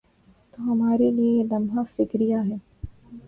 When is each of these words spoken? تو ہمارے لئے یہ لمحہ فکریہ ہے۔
تو 0.53 0.57
ہمارے 0.63 1.09
لئے 1.11 1.29
یہ 1.29 1.43
لمحہ 1.51 1.81
فکریہ 1.95 2.37
ہے۔ 2.47 2.57